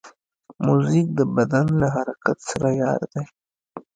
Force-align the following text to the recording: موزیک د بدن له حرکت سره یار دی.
موزیک 0.65 1.07
د 1.19 1.21
بدن 1.35 1.67
له 1.81 1.87
حرکت 1.95 2.37
سره 2.49 2.69
یار 2.81 3.01
دی. 3.13 3.23